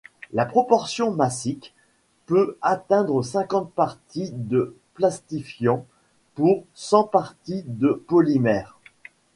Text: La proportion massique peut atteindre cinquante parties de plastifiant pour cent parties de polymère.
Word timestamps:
La 0.33 0.47
proportion 0.47 1.11
massique 1.11 1.75
peut 2.25 2.57
atteindre 2.63 3.21
cinquante 3.21 3.69
parties 3.71 4.31
de 4.33 4.75
plastifiant 4.95 5.85
pour 6.33 6.63
cent 6.73 7.03
parties 7.03 7.63
de 7.67 8.03
polymère. 8.07 8.79